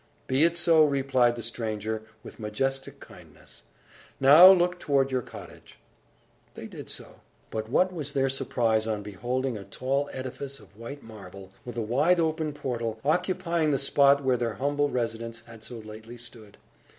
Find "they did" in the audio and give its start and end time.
6.55-6.89